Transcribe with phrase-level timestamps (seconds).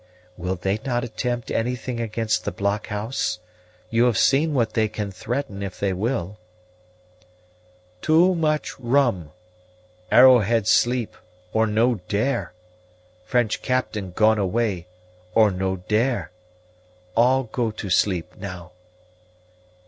[0.35, 3.37] "Will they not attempt anything against the blockhouse?
[3.91, 6.39] You have seen what they can threaten if they will."
[8.01, 9.31] "Too much rum.
[10.11, 11.15] Arrowhead sleep,
[11.53, 12.51] or no dare;
[13.25, 14.87] French captain gone away,
[15.35, 16.31] or no dare.
[17.15, 18.71] All go to sleep now."